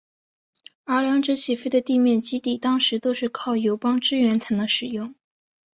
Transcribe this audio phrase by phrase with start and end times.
[0.83, 5.13] 而两者起飞的地面基地当时都是靠友邦支援才能使用。